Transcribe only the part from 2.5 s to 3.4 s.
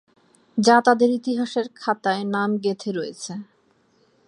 গেঁথে রয়েছে।